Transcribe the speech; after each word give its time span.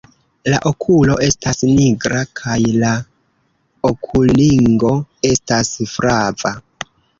La 0.51 0.59
okulo 0.69 1.17
estas 1.25 1.59
nigra 1.73 2.21
kaj 2.41 2.57
la 2.85 2.95
okulringo 3.91 4.97
estas 5.35 5.73
flava. 5.95 6.57